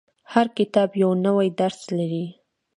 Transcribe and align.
•هر 0.33 0.47
کتاب 0.57 0.89
یو 1.01 1.11
نوی 1.25 1.47
درس 1.61 1.81
لري. 1.97 2.25